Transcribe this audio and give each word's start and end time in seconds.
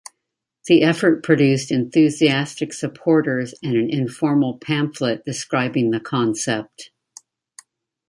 The 0.65 0.81
effort 0.81 1.21
produced 1.21 1.69
enthusiastic 1.71 2.73
supporters 2.73 3.53
and 3.61 3.75
an 3.77 3.87
informal 3.91 4.57
pamphlet 4.57 5.23
describing 5.25 5.91
the 5.91 5.99
concept. 5.99 6.89